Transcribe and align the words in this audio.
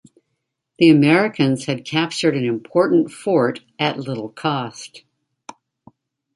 The 0.79 0.89
Americans 0.89 1.65
had 1.65 1.85
captured 1.85 2.35
an 2.35 2.43
important 2.43 3.11
fort 3.11 3.59
at 3.77 3.99
little 3.99 4.29
cost. 4.29 5.03